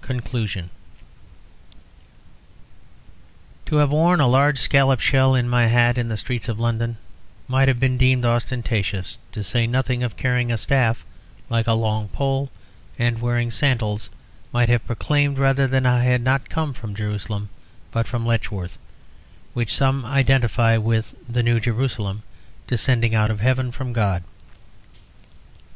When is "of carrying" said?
10.02-10.50